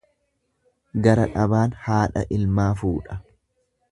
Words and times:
Gara 1.07 1.27
dhabaan 1.35 1.77
haadha 1.83 2.25
ilmaa 2.39 2.69
fuudha. 2.83 3.21